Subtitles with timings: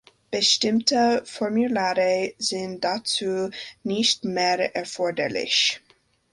[0.31, 3.51] Bestimmte Formulare sind dazu
[3.83, 5.79] nicht mehr erforderlich.